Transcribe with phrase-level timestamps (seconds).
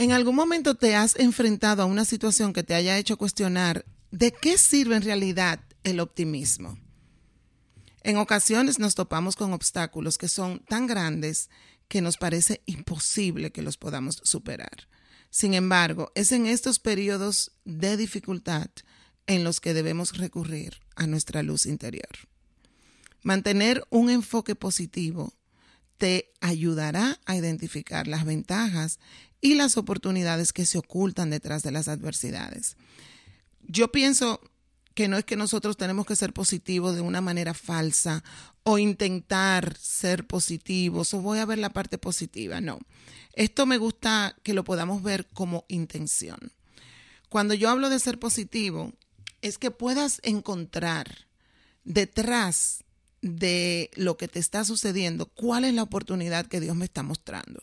[0.00, 4.32] ¿En algún momento te has enfrentado a una situación que te haya hecho cuestionar de
[4.32, 6.78] qué sirve en realidad el optimismo?
[8.02, 11.50] En ocasiones nos topamos con obstáculos que son tan grandes
[11.86, 14.88] que nos parece imposible que los podamos superar.
[15.28, 18.70] Sin embargo, es en estos periodos de dificultad
[19.26, 22.08] en los que debemos recurrir a nuestra luz interior.
[23.22, 25.34] Mantener un enfoque positivo
[25.98, 28.98] te ayudará a identificar las ventajas
[29.40, 32.76] y las oportunidades que se ocultan detrás de las adversidades.
[33.62, 34.40] Yo pienso
[34.94, 38.22] que no es que nosotros tenemos que ser positivos de una manera falsa
[38.64, 42.78] o intentar ser positivos o voy a ver la parte positiva, no.
[43.32, 46.52] Esto me gusta que lo podamos ver como intención.
[47.28, 48.92] Cuando yo hablo de ser positivo,
[49.40, 51.26] es que puedas encontrar
[51.84, 52.84] detrás
[53.22, 57.62] de lo que te está sucediendo cuál es la oportunidad que Dios me está mostrando.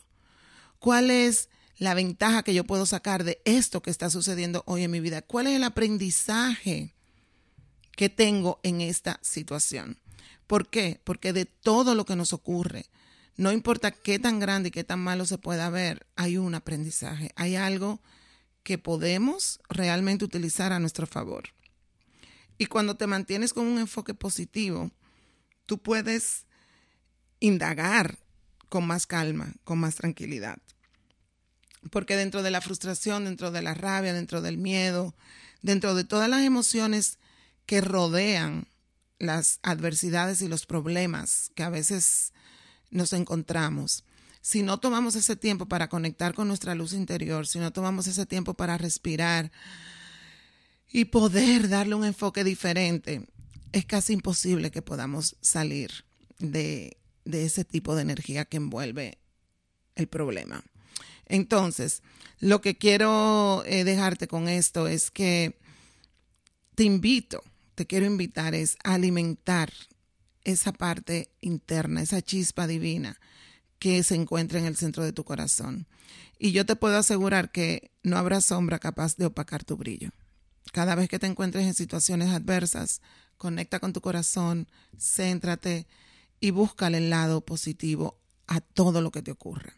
[0.78, 1.48] ¿Cuál es
[1.78, 5.22] la ventaja que yo puedo sacar de esto que está sucediendo hoy en mi vida?
[5.22, 6.94] ¿Cuál es el aprendizaje
[7.92, 9.98] que tengo en esta situación?
[10.46, 11.00] ¿Por qué?
[11.04, 12.86] Porque de todo lo que nos ocurre,
[13.36, 17.30] no importa qué tan grande y qué tan malo se pueda ver, hay un aprendizaje,
[17.36, 18.00] hay algo
[18.64, 21.50] que podemos realmente utilizar a nuestro favor.
[22.58, 24.90] Y cuando te mantienes con un enfoque positivo,
[25.66, 26.46] tú puedes
[27.38, 28.18] indagar
[28.68, 30.58] con más calma, con más tranquilidad.
[31.90, 35.14] Porque dentro de la frustración, dentro de la rabia, dentro del miedo,
[35.62, 37.18] dentro de todas las emociones
[37.66, 38.68] que rodean
[39.18, 42.32] las adversidades y los problemas que a veces
[42.90, 44.04] nos encontramos,
[44.40, 48.24] si no tomamos ese tiempo para conectar con nuestra luz interior, si no tomamos ese
[48.24, 49.50] tiempo para respirar
[50.90, 53.26] y poder darle un enfoque diferente,
[53.72, 56.04] es casi imposible que podamos salir
[56.38, 59.18] de, de ese tipo de energía que envuelve
[59.96, 60.64] el problema.
[61.26, 62.02] Entonces,
[62.40, 65.58] lo que quiero eh, dejarte con esto es que
[66.74, 67.42] te invito,
[67.74, 69.72] te quiero invitar es a alimentar
[70.44, 73.18] esa parte interna, esa chispa divina
[73.78, 75.86] que se encuentra en el centro de tu corazón.
[76.38, 80.10] Y yo te puedo asegurar que no habrá sombra capaz de opacar tu brillo.
[80.72, 83.00] Cada vez que te encuentres en situaciones adversas,
[83.36, 85.86] conecta con tu corazón, céntrate
[86.40, 89.77] y busca el lado positivo a todo lo que te ocurra.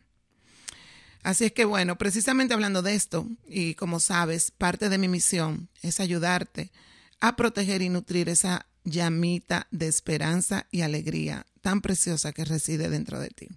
[1.23, 5.69] Así es que bueno, precisamente hablando de esto, y como sabes, parte de mi misión
[5.83, 6.73] es ayudarte
[7.21, 13.21] a proteger y nutrir esa llamita de esperanza y alegría tan preciosa que reside dentro
[13.21, 13.49] de ti.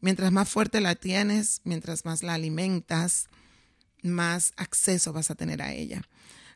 [0.00, 3.28] Mientras más fuerte la tienes, mientras más la alimentas,
[4.02, 6.02] más acceso vas a tener a ella.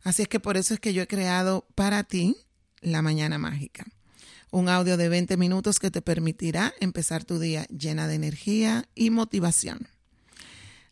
[0.02, 2.36] Así es que por eso es que yo he creado para ti
[2.80, 3.86] la mañana mágica.
[4.50, 9.10] Un audio de 20 minutos que te permitirá empezar tu día llena de energía y
[9.10, 9.88] motivación.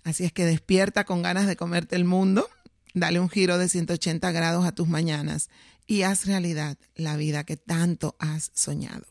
[0.06, 2.48] Así es que despierta con ganas de comerte el mundo,
[2.94, 5.50] dale un giro de 180 grados a tus mañanas
[5.84, 9.04] y haz realidad la vida que tanto has soñado.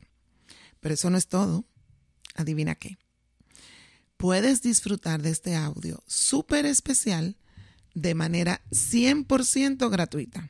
[0.80, 1.66] Pero eso no es todo.
[2.34, 2.98] Adivina qué.
[4.16, 7.36] Puedes disfrutar de este audio súper especial
[7.94, 10.50] de manera 100% gratuita.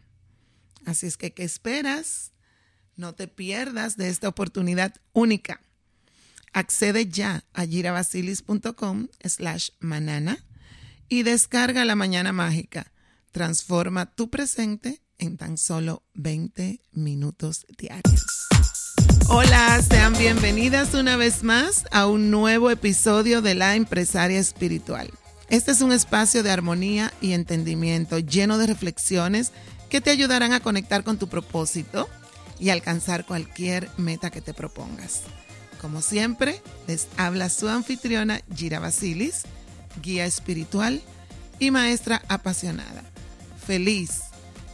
[0.86, 2.34] Así es que, ¿qué esperas?
[2.96, 5.60] No te pierdas de esta oportunidad única.
[6.56, 10.38] Accede ya a girabasilis.com slash manana
[11.10, 12.94] y descarga la mañana mágica.
[13.34, 18.48] Transforma tu presente en tan solo 20 minutos diarios.
[19.28, 25.12] Hola, sean bienvenidas una vez más a un nuevo episodio de La Empresaria Espiritual.
[25.50, 29.52] Este es un espacio de armonía y entendimiento lleno de reflexiones
[29.90, 32.08] que te ayudarán a conectar con tu propósito
[32.59, 35.24] y alcanzar cualquier meta que te propongas.
[35.82, 39.44] Como siempre, les habla su anfitriona Gira Basilis,
[40.02, 41.02] guía espiritual
[41.60, 43.04] y maestra apasionada.
[43.66, 44.22] Feliz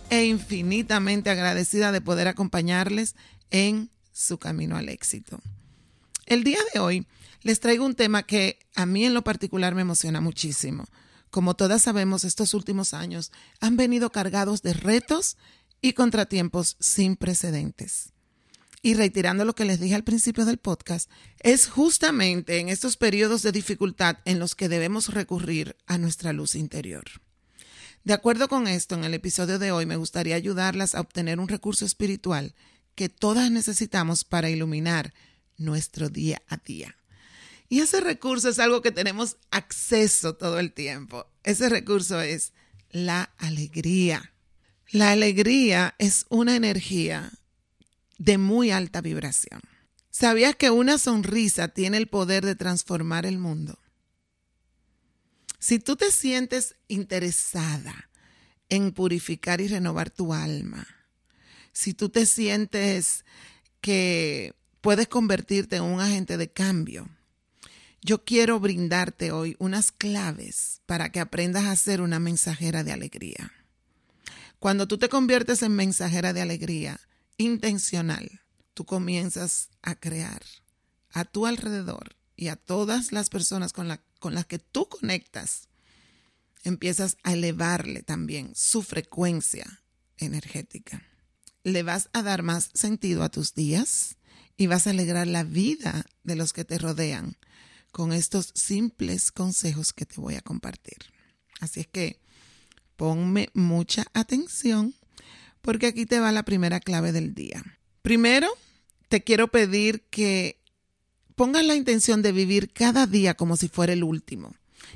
[0.10, 3.16] e infinitamente agradecida de poder acompañarles
[3.50, 5.40] en su camino al éxito.
[6.26, 7.08] El día de hoy
[7.42, 10.86] les traigo un tema que a mí en lo particular me emociona muchísimo.
[11.30, 15.38] Como todas sabemos, estos últimos años han venido cargados de retos
[15.82, 18.11] y contratiempos sin precedentes.
[18.82, 23.44] Y reiterando lo que les dije al principio del podcast, es justamente en estos periodos
[23.44, 27.04] de dificultad en los que debemos recurrir a nuestra luz interior.
[28.04, 31.48] De acuerdo con esto, en el episodio de hoy me gustaría ayudarlas a obtener un
[31.48, 32.56] recurso espiritual
[32.96, 35.14] que todas necesitamos para iluminar
[35.58, 36.98] nuestro día a día.
[37.70, 41.28] Y ese recurso es algo que tenemos acceso todo el tiempo.
[41.44, 42.52] Ese recurso es
[42.90, 44.34] la alegría.
[44.90, 47.32] La alegría es una energía
[48.22, 49.62] de muy alta vibración.
[50.12, 53.80] ¿Sabías que una sonrisa tiene el poder de transformar el mundo?
[55.58, 58.10] Si tú te sientes interesada
[58.70, 60.86] en purificar y renovar tu alma,
[61.72, 63.26] si tú te sientes
[63.80, 67.10] que puedes convertirte en un agente de cambio,
[68.04, 73.52] yo quiero brindarte hoy unas claves para que aprendas a ser una mensajera de alegría.
[74.60, 77.00] Cuando tú te conviertes en mensajera de alegría
[77.38, 78.42] intencional,
[78.74, 80.44] tú comienzas a crear
[81.12, 85.70] a tu alrededor y a todas las personas con, con las que tú conectas,
[86.64, 89.84] empiezas a elevarle también su frecuencia
[90.18, 91.04] energética.
[91.64, 94.18] Le vas a dar más sentido a tus días
[94.58, 97.38] y vas a alegrar la vida de los que te rodean
[97.92, 100.98] con estos simples consejos que te voy a compartir.
[101.60, 102.20] Así es que
[102.96, 104.96] ponme mucha atención
[105.62, 107.64] porque aquí te va la primera clave del día.
[108.02, 108.50] Primero,
[109.10, 110.60] te quiero pedir que
[111.36, 114.54] pongas la intención de vivir cada día como si fuera el último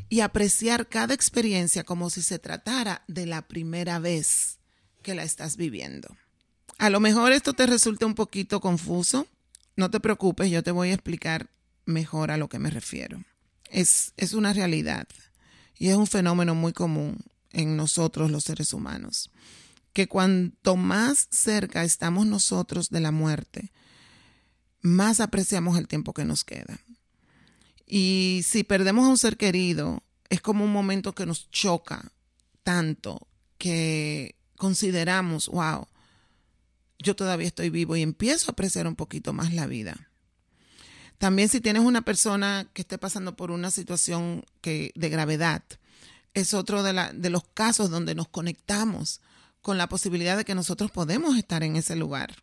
[0.10, 4.60] y apreciar cada experiencia como si se tratara de la primera vez
[5.02, 6.16] que la estás viviendo.
[6.78, 9.28] A lo mejor esto te resulta un poquito confuso.
[9.76, 11.50] No te preocupes, yo te voy a explicar
[11.86, 13.24] mejor a lo que me refiero.
[13.70, 15.08] Es, es una realidad
[15.78, 17.18] y es un fenómeno muy común
[17.52, 19.32] en nosotros los seres humanos,
[19.96, 23.72] que cuanto más cerca estamos nosotros de la muerte,
[24.82, 26.82] más apreciamos el tiempo que nos queda.
[27.88, 32.12] Y si perdemos a un ser querido, es como un momento que nos choca
[32.64, 35.88] tanto que consideramos, wow,
[37.00, 40.12] yo todavía estoy vivo y empiezo a apreciar un poquito más la vida.
[41.20, 45.64] También si tienes una persona que esté pasando por una situación de gravedad,
[46.34, 49.22] es otro de, la, de los casos donde nos conectamos
[49.66, 52.36] con la posibilidad de que nosotros podemos estar en ese lugar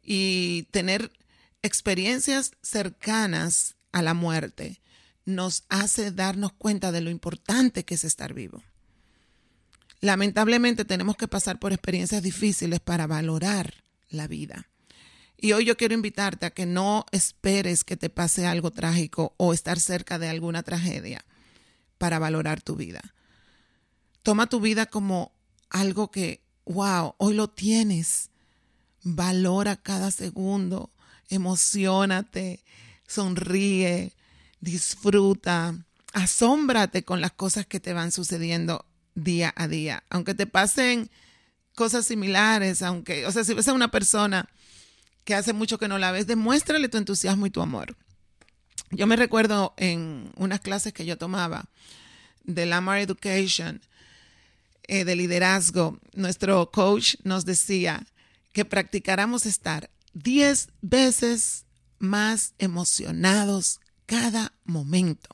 [0.00, 1.10] y tener
[1.60, 4.80] experiencias cercanas a la muerte
[5.24, 8.62] nos hace darnos cuenta de lo importante que es estar vivo.
[10.00, 14.68] Lamentablemente tenemos que pasar por experiencias difíciles para valorar la vida.
[15.36, 19.52] Y hoy yo quiero invitarte a que no esperes que te pase algo trágico o
[19.52, 21.24] estar cerca de alguna tragedia
[21.98, 23.02] para valorar tu vida.
[24.22, 25.35] Toma tu vida como
[25.70, 28.30] algo que, wow, hoy lo tienes.
[29.02, 30.90] Valora cada segundo,
[31.28, 32.64] emocionate,
[33.06, 34.12] sonríe,
[34.60, 35.76] disfruta,
[36.12, 38.84] asómbrate con las cosas que te van sucediendo
[39.14, 40.02] día a día.
[40.10, 41.10] Aunque te pasen
[41.74, 44.48] cosas similares, aunque, o sea, si ves a una persona
[45.24, 47.96] que hace mucho que no la ves, demuéstrale tu entusiasmo y tu amor.
[48.90, 51.66] Yo me recuerdo en unas clases que yo tomaba
[52.44, 53.80] de Lamar Education,
[54.88, 58.06] eh, de liderazgo, nuestro coach nos decía
[58.52, 61.66] que practicáramos estar 10 veces
[61.98, 65.28] más emocionados cada momento.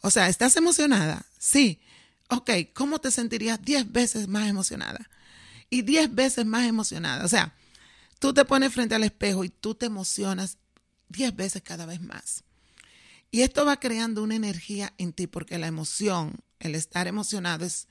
[0.00, 1.26] O sea, ¿estás emocionada?
[1.38, 1.80] Sí.
[2.28, 5.08] Ok, ¿cómo te sentirías 10 veces más emocionada?
[5.70, 7.24] Y 10 veces más emocionada.
[7.24, 7.54] O sea,
[8.18, 10.58] Tú te pones frente al espejo y tú te emocionas
[11.08, 12.44] diez veces cada vez más.
[13.30, 17.88] Y esto va creando una energía en ti porque la emoción, el estar emocionado es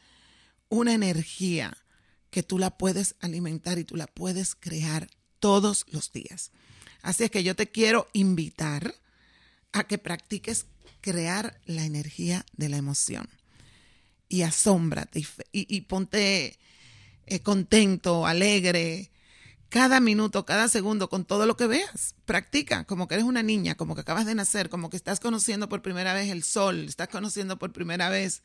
[0.69, 1.77] una energía
[2.29, 5.07] que tú la puedes alimentar y tú la puedes crear
[5.39, 6.51] todos los días.
[7.01, 8.95] Así es que yo te quiero invitar
[9.71, 10.65] a que practiques
[11.01, 13.29] crear la energía de la emoción.
[14.27, 16.57] Y asómbrate y, ponte
[17.27, 19.11] eh, contento, alegre,
[19.69, 22.15] cada minuto, cada segundo, con todo lo que veas.
[22.25, 25.69] Practica como que eres una niña, como que acabas de nacer, como que estás conociendo
[25.69, 28.41] por primera vez el sol, estás conociendo por primera vez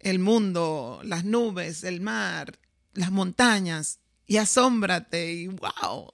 [0.00, 2.58] el mundo, las nubes, el mar,
[2.94, 6.12] las montañas, y asómbrate y wow,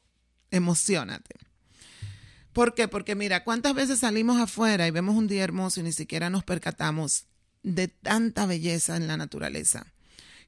[0.50, 1.34] emocionate.
[2.52, 2.86] ¿Por qué?
[2.86, 6.44] Porque mira, ¿cuántas veces salimos afuera y vemos un día hermoso y ni siquiera nos
[6.44, 7.26] percatamos
[7.64, 9.92] de tanta belleza en la naturaleza?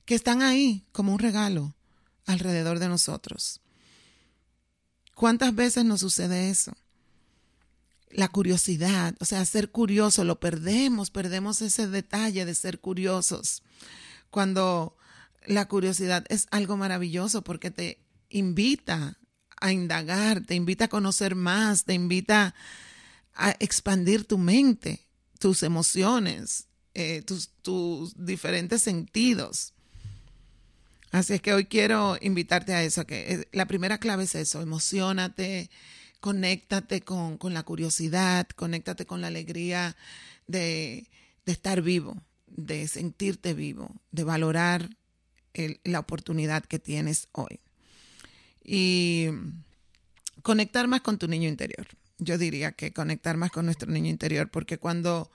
[0.04, 1.74] Que están ahí como un regalo
[2.24, 3.60] alrededor de nosotros.
[5.16, 6.76] ¿Cuántas veces nos sucede eso?
[8.10, 13.62] La curiosidad, o sea, ser curioso, lo perdemos, perdemos ese detalle de ser curiosos.
[14.30, 14.96] Cuando
[15.46, 19.18] la curiosidad es algo maravilloso porque te invita
[19.60, 22.54] a indagar, te invita a conocer más, te invita
[23.34, 25.06] a expandir tu mente,
[25.38, 29.74] tus emociones, eh, tus, tus diferentes sentidos.
[31.10, 34.60] Así es que hoy quiero invitarte a eso, que eh, la primera clave es eso,
[34.60, 35.70] emocionate,
[36.26, 39.96] conéctate con, la curiosidad, conéctate con la alegría
[40.48, 41.06] de,
[41.44, 44.90] estar vivo, de sentirte vivo, de valorar
[45.84, 47.60] la oportunidad que tienes hoy.
[48.64, 49.28] Y
[50.42, 51.86] conectar más con tu niño interior.
[52.18, 55.30] Yo diría que conectar más con nuestro niño interior, porque cuando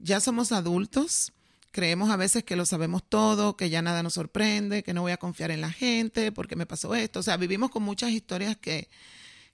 [0.00, 1.32] ya somos adultos,
[1.70, 5.12] creemos a veces que lo sabemos todo, que ya nada nos sorprende, que no voy
[5.12, 7.20] a confiar en la gente porque me pasó esto.
[7.20, 8.88] O sea, vivimos con muchas historias que,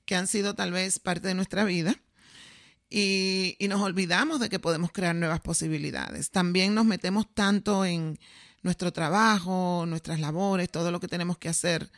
[0.05, 1.95] que han sido tal vez parte de nuestra vida
[2.89, 6.31] y, y, nos olvidamos de que podemos crear nuevas posibilidades.
[6.31, 8.19] También nos metemos tanto en
[8.63, 11.91] nuestro trabajo, nuestras labores, todo lo que tenemos que hacer,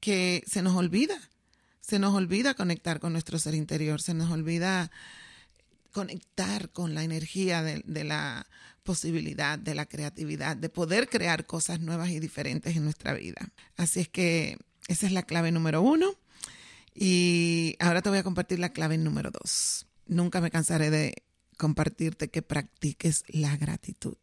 [0.00, 1.16] que se nos olvida.
[1.80, 4.90] Se nos olvida conectar con nuestro ser interior, se nos olvida
[5.92, 8.46] conectar con la energía de, de, la
[8.82, 13.52] posibilidad, de la creatividad, de poder crear cosas nuevas y diferentes en nuestra vida.
[13.76, 16.16] Así es que esa es la clave número uno.
[16.98, 19.86] Y ahora te voy a compartir la clave número dos.
[20.06, 21.24] Nunca me cansaré de
[21.58, 24.16] compartirte que practiques la gratitud.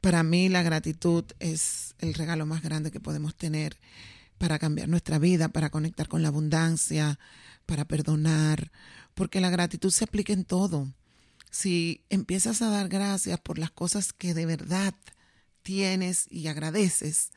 [0.00, 3.76] Para mí la gratitud es el regalo más grande que podemos tener
[4.38, 7.18] para cambiar nuestra vida, para conectar con la abundancia,
[7.66, 8.72] para perdonar,
[9.12, 10.90] porque la gratitud se aplica en todo.
[11.50, 14.94] Si empiezas a dar gracias por las cosas que de verdad
[15.62, 17.30] tienes y agradeces,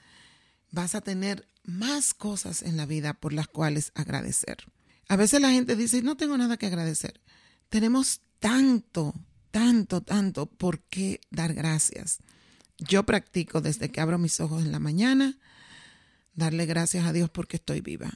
[0.70, 4.58] vas a tener más cosas en la vida por las cuales agradecer.
[5.08, 7.22] A veces la gente dice, no tengo nada que agradecer.
[7.70, 9.14] Tenemos tanto,
[9.52, 12.20] tanto, tanto por qué dar gracias.
[12.78, 15.38] Yo practico desde que abro mis ojos en la mañana,
[16.34, 18.12] darle gracias a Dios porque estoy viva.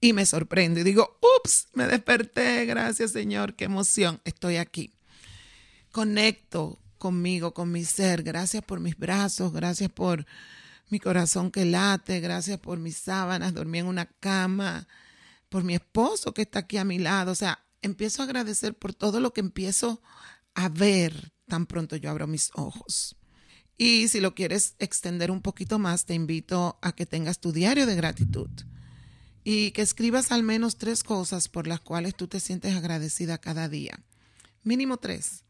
[0.00, 4.94] Y me sorprendo y digo, ups, me desperté, gracias Señor, qué emoción, estoy aquí.
[5.92, 10.26] Conecto conmigo, con mi ser, gracias por mis brazos, gracias por
[10.90, 14.86] mi corazón que late, gracias por mis sábanas, dormí en una cama,
[15.48, 17.32] por mi esposo que está aquí a mi lado.
[17.32, 20.02] O sea, empiezo a agradecer por todo lo que empiezo
[20.54, 23.16] a ver tan pronto yo abro mis ojos.
[23.76, 27.86] Y si lo quieres extender un poquito más, te invito a que tengas tu diario
[27.86, 28.50] de gratitud
[29.44, 33.68] y que escribas al menos tres cosas por las cuales tú te sientes agradecida cada
[33.68, 33.98] día.
[34.62, 35.44] Mínimo tres.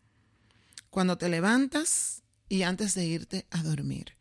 [0.90, 4.17] Cuando te levantas y antes de irte a dormir.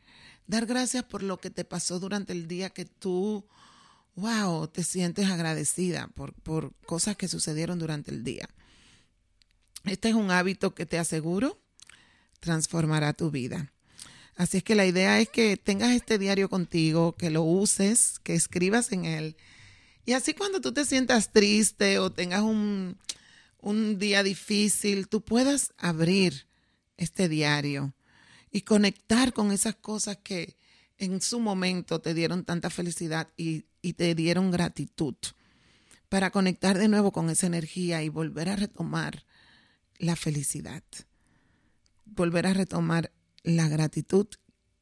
[0.47, 3.45] Dar gracias por lo que te pasó durante el día que tú,
[4.15, 8.49] wow, te sientes agradecida por, por cosas que sucedieron durante el día.
[9.83, 11.59] Este es un hábito que te aseguro
[12.39, 13.71] transformará tu vida.
[14.35, 18.35] Así es que la idea es que tengas este diario contigo, que lo uses, que
[18.35, 19.35] escribas en él.
[20.05, 22.97] Y así cuando tú te sientas triste o tengas un,
[23.59, 26.47] un día difícil, tú puedas abrir
[26.97, 27.93] este diario
[28.57, 30.57] y conectar con esas cosas que
[30.97, 35.13] en su momento te dieron tanta felicidad y, te dieron gratitud,
[36.09, 39.25] para conectar de nuevo con esa energía y volver a retomar
[39.99, 40.81] la felicidad,
[42.03, 43.11] volver a retomar
[43.43, 44.25] la gratitud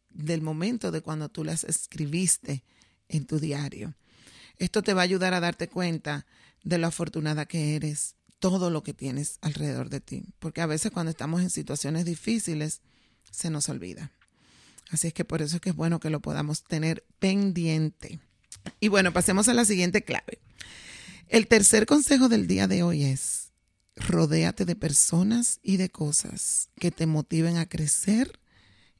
[0.09, 2.63] del momento de cuando tú las escribiste
[3.09, 3.93] en tu diario.
[4.57, 6.25] Esto te va a ayudar a darte cuenta
[6.63, 10.93] de lo afortunada que eres, todo lo que tienes alrededor de ti, porque a veces
[10.93, 12.81] cuando estamos en situaciones difíciles,
[13.35, 14.11] se nos olvida.
[14.91, 18.19] Así es que por eso es que es bueno que lo podamos tener pendiente.
[18.79, 20.39] Y bueno, pasemos a la siguiente clave.
[21.27, 23.51] El tercer consejo del día de hoy es,
[23.95, 28.39] rodéate de personas y de cosas que te motiven a crecer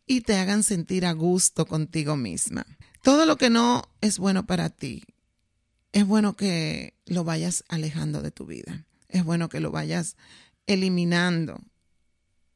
[0.08, 2.66] y te hagan sentir a gusto contigo misma.
[3.02, 5.04] Todo lo que no es bueno para ti,
[5.92, 8.86] es bueno que lo vayas alejando de tu vida.
[9.08, 10.18] Es bueno que lo vayas
[10.68, 11.62] eliminando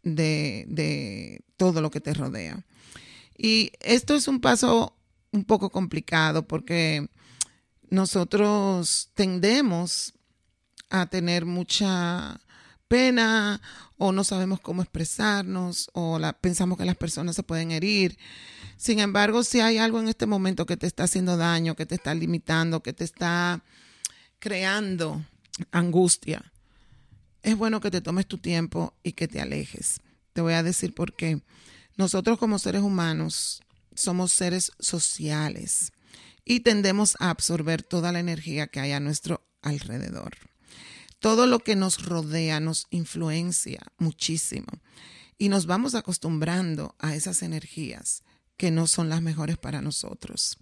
[0.03, 2.63] de, todo lo que te rodea.
[3.37, 4.95] Y esto es un paso
[5.31, 7.07] un poco complicado porque
[7.89, 10.13] nosotros tendemos
[10.89, 12.39] a tener mucha
[12.87, 13.61] pena
[13.97, 18.17] o no sabemos cómo expresarnos o pensamos que las personas se pueden herir.
[18.77, 21.95] Sin embargo, si hay algo en este momento que te está haciendo daño, que te
[21.95, 23.61] está limitando, que te está
[24.39, 25.23] creando
[25.71, 26.51] angustia,
[27.43, 29.99] es bueno que te tomes tu tiempo y que te alejes.
[30.33, 31.41] Te voy a decir por qué.
[31.97, 33.61] Nosotros como seres humanos
[33.95, 35.91] somos seres sociales
[36.45, 40.37] y tendemos a absorber toda la energía que hay a nuestro alrededor.
[41.19, 44.67] Todo lo que nos rodea nos influencia muchísimo
[45.37, 48.23] y nos vamos acostumbrando a esas energías
[48.55, 50.57] que no son las mejores para nosotros.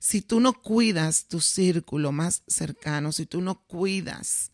[0.00, 4.50] Si tú no cuidas tu círculo más cercano, si tú no cuidas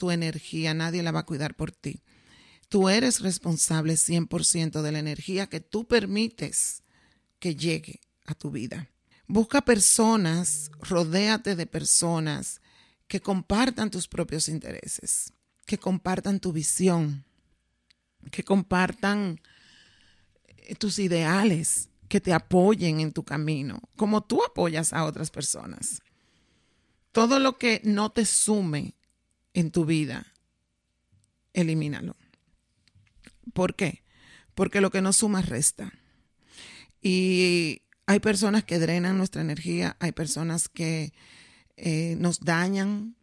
[0.00, 2.02] tu energía, nadie la va a cuidar por ti.
[2.70, 6.82] Tú eres responsable 100% de la energía que tú permites
[7.38, 8.88] que llegue a tu vida.
[9.26, 12.62] Busca personas, rodéate de personas
[13.08, 15.34] que compartan tus propios intereses,
[15.66, 17.26] que compartan tu visión,
[18.30, 19.38] que compartan
[20.46, 26.00] eh, tus ideales, que te apoyen en tu camino, como tú apoyas a otras personas.
[27.12, 28.94] Todo lo que no te sume
[29.54, 30.26] en tu vida,
[31.52, 32.16] elimínalo.
[33.52, 34.02] ¿Por qué?
[34.54, 35.92] Porque lo que no suma resta.
[37.02, 41.12] Y hay personas que drenan nuestra energía, hay personas que
[41.76, 43.16] eh, nos dañan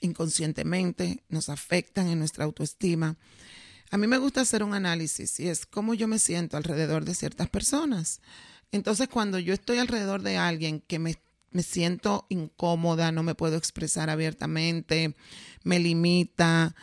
[0.00, 3.16] inconscientemente, nos afectan en nuestra autoestima.
[3.90, 7.14] A mí me gusta hacer un análisis y es cómo yo me siento alrededor de
[7.14, 8.20] ciertas personas.
[8.70, 11.16] Entonces, cuando yo estoy alrededor de alguien que me,
[11.54, 15.14] me siento incómoda, no me puedo expresar abiertamente,
[15.62, 16.74] me limita,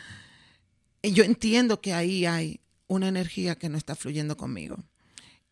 [1.02, 4.76] yo entiendo que ahí hay una energía que no está fluyendo conmigo.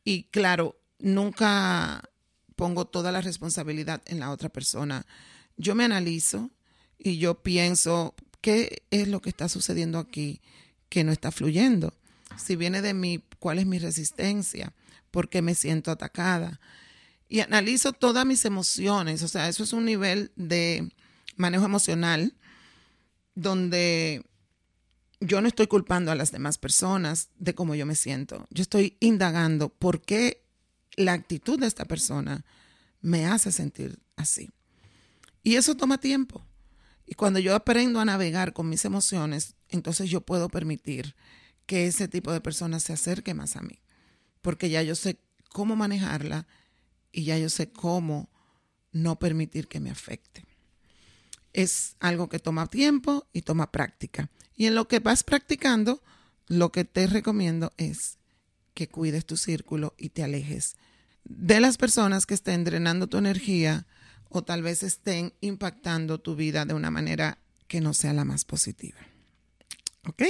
[0.04, 2.08] Y claro, nunca
[2.56, 5.06] pongo toda la responsabilidad en la otra persona.
[5.58, 6.50] Yo me analizo
[6.98, 10.40] y yo pienso, ¿qué es lo que está sucediendo aquí
[10.88, 11.92] que no está fluyendo?
[12.38, 14.72] Si viene de mí, ¿cuál es mi resistencia?
[15.10, 16.58] ¿Por qué me siento atacada?
[17.30, 20.92] Y analizo todas mis emociones, o sea, eso es un nivel de
[21.36, 22.34] manejo emocional
[23.36, 24.26] donde
[25.20, 28.48] yo no estoy culpando a las demás personas de cómo yo me siento.
[28.50, 30.44] Yo estoy indagando por qué
[30.96, 32.44] la actitud de esta persona
[33.00, 34.50] me hace sentir así.
[35.44, 36.44] Y eso toma tiempo.
[37.06, 41.14] Y cuando yo aprendo a navegar con mis emociones, entonces yo puedo permitir
[41.66, 43.78] que ese tipo de persona se acerque más a mí.
[44.42, 45.20] Porque ya yo sé
[45.50, 46.48] cómo manejarla
[47.12, 48.28] y ya yo sé cómo
[48.92, 50.44] no permitir que me afecte.
[51.52, 54.30] Es algo que toma tiempo y toma práctica.
[54.56, 56.02] Y en lo que vas practicando,
[56.46, 58.18] lo que te recomiendo es
[58.74, 60.76] que cuides tu círculo y te alejes
[61.24, 63.86] de las personas que estén drenando tu energía
[64.28, 68.44] o tal vez estén impactando tu vida de una manera que no sea la más
[68.44, 68.98] positiva.
[70.06, 70.22] ¿Ok?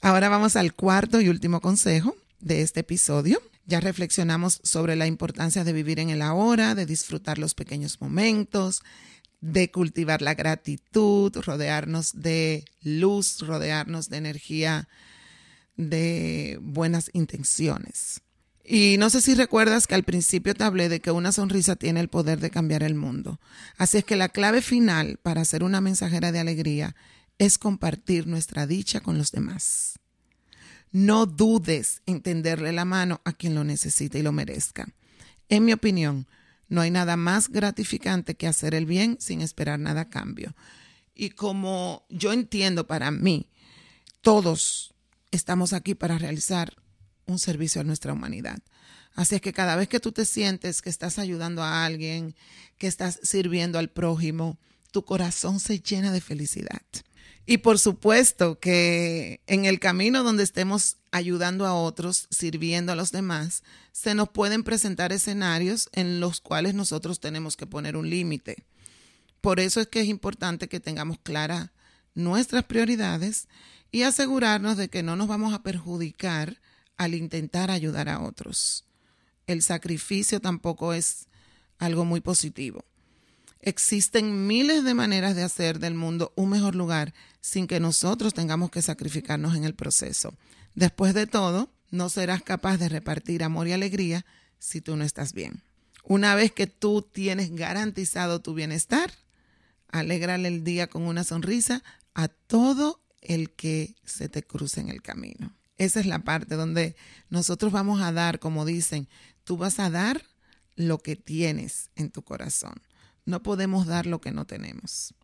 [0.00, 3.40] Ahora vamos al cuarto y último consejo de este episodio.
[3.72, 8.82] Ya reflexionamos sobre la importancia de vivir en el ahora, de disfrutar los pequeños momentos,
[9.40, 14.90] de cultivar la gratitud, rodearnos de luz, rodearnos de energía,
[15.78, 18.20] de buenas intenciones.
[18.62, 22.00] Y no sé si recuerdas que al principio te hablé de que una sonrisa tiene
[22.00, 23.40] el poder de cambiar el mundo.
[23.78, 26.94] Así es que la clave final para ser una mensajera de alegría
[27.38, 29.94] es compartir nuestra dicha con los demás.
[30.92, 34.86] No dudes en tenderle la mano a quien lo necesite y lo merezca.
[35.48, 36.26] En mi opinión,
[36.68, 40.54] no hay nada más gratificante que hacer el bien sin esperar nada a cambio.
[41.14, 43.48] Y como yo entiendo para mí,
[44.20, 44.94] todos
[45.30, 46.76] estamos aquí para realizar
[47.26, 48.58] un servicio a nuestra humanidad.
[49.14, 52.34] Así es que cada vez que tú te sientes que estás ayudando a alguien,
[52.78, 54.58] que estás sirviendo al prójimo,
[54.90, 56.82] tu corazón se llena de felicidad.
[57.44, 63.10] Y por supuesto que en el camino donde estemos ayudando a otros, sirviendo a los
[63.10, 68.64] demás, se nos pueden presentar escenarios en los cuales nosotros tenemos que poner un límite.
[69.40, 71.70] Por eso es que es importante que tengamos claras
[72.14, 73.48] nuestras prioridades
[73.90, 76.60] y asegurarnos de que no nos vamos a perjudicar
[76.96, 78.84] al intentar ayudar a otros.
[79.46, 81.26] El sacrificio tampoco es
[81.78, 82.84] algo muy positivo.
[83.64, 88.72] Existen miles de maneras de hacer del mundo un mejor lugar sin que nosotros tengamos
[88.72, 90.34] que sacrificarnos en el proceso.
[90.74, 94.26] Después de todo, no serás capaz de repartir amor y alegría
[94.58, 95.62] si tú no estás bien.
[96.02, 99.12] Una vez que tú tienes garantizado tu bienestar,
[99.88, 105.02] alégrale el día con una sonrisa a todo el que se te cruce en el
[105.02, 105.54] camino.
[105.78, 106.96] Esa es la parte donde
[107.30, 109.08] nosotros vamos a dar, como dicen,
[109.44, 110.24] tú vas a dar
[110.74, 112.74] lo que tienes en tu corazón.
[113.24, 115.14] No podemos dar lo que no tenemos.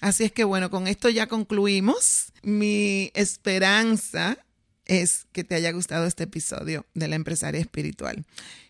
[0.00, 2.32] Así es que bueno, con esto ya concluimos.
[2.42, 4.38] Mi esperanza
[4.86, 8.24] es que te haya gustado este episodio de la empresaria espiritual.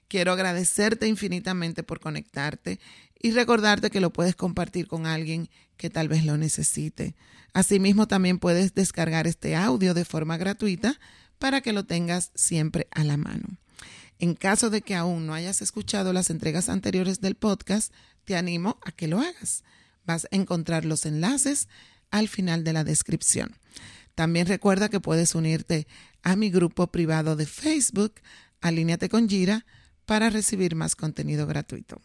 [0.08, 2.80] Quiero agradecerte infinitamente por conectarte
[3.22, 7.14] y recordarte que lo puedes compartir con alguien que tal vez lo necesite.
[7.52, 10.98] Asimismo, también puedes descargar este audio de forma gratuita
[11.38, 13.58] para que lo tengas siempre a la mano.
[14.18, 17.92] En caso de que aún no hayas escuchado las entregas anteriores del podcast,
[18.30, 19.64] te animo a que lo hagas.
[20.04, 21.68] Vas a encontrar los enlaces
[22.12, 23.56] al final de la descripción.
[24.14, 25.88] También recuerda que puedes unirte
[26.22, 28.14] a mi grupo privado de Facebook,
[28.60, 29.66] Alíneate con Gira,
[30.06, 32.00] para recibir más contenido gratuito.